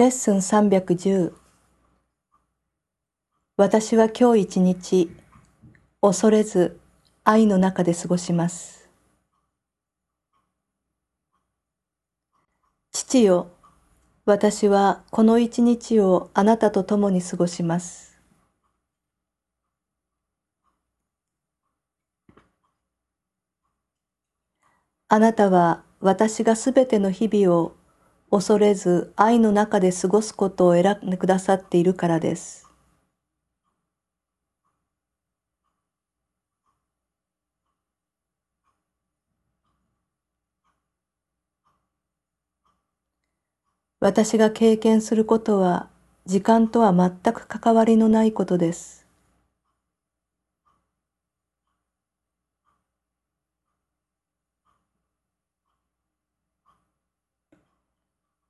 [0.00, 1.34] レッスン310
[3.58, 5.10] 私は今日一日
[6.00, 6.80] 恐れず
[7.22, 8.88] 愛の中で過ごします。
[12.92, 13.50] 父よ
[14.24, 18.18] 私はこの一日をあなたと共に過ごします。
[25.08, 27.79] あなたは私がすべての日々を
[28.30, 32.66] 恐れず愛の中で過ごすことを選んでくださっているからです。
[44.00, 45.88] 私が経験することは
[46.26, 48.99] 時間とは全く関わりのないことです。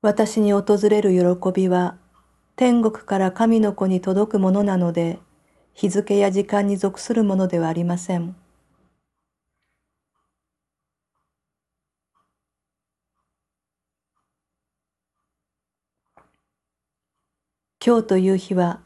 [0.00, 1.96] 私に訪れる喜びは
[2.54, 5.18] 天国から神の子に届くものなので
[5.74, 8.36] 日付や時間に属するものではありません。
[17.84, 18.80] 今日という日は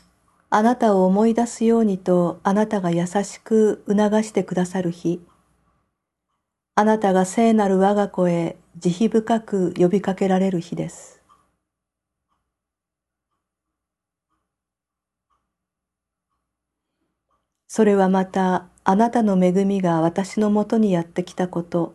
[0.49, 5.21] あなたを思い出すようにとあなたが優しく促してくださる日。
[6.75, 11.20] あなたが聖なる我が子へ慈悲深く呼びかけられる日です。
[17.69, 21.95] それはまたあなたの恵みが私のもとにやってきたこと、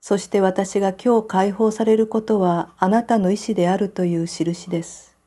[0.00, 5.17] そして私が今日解放されることはあなたの意志であるという印です。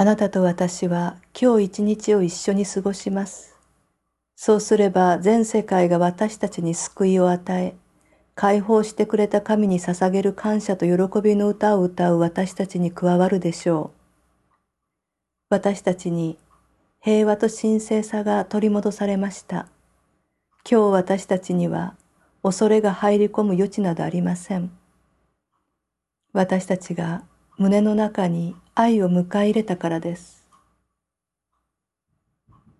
[0.00, 3.54] あなたと私は今日一日を一緒に過ごします。
[4.34, 7.74] そうすれば全世界が私たちに救いを与え、
[8.34, 13.90] 解放してくれた神に捧げる感謝と喜びの歌を歌う私たちに加わるでしょ
[14.48, 14.54] う。
[15.50, 16.38] 私たちに
[17.02, 19.66] 平和と神聖さが取り戻されました。
[20.66, 21.94] 今日私たちには
[22.42, 24.70] 恐れが入り込む余地などありません。
[26.32, 27.22] 私たちが
[27.58, 30.48] 胸の中に愛を迎え入れたからです。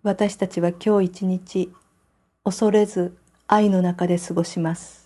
[0.01, 1.69] 私たちは今日一日
[2.43, 5.00] 恐れず愛の中で過ごします。